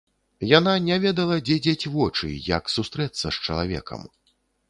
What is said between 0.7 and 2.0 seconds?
не ведала, дзе дзець